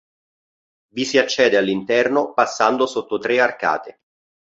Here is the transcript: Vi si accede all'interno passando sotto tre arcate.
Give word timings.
Vi 0.95 1.05
si 1.05 1.19
accede 1.19 1.57
all'interno 1.57 2.33
passando 2.33 2.87
sotto 2.87 3.19
tre 3.19 3.39
arcate. 3.39 3.99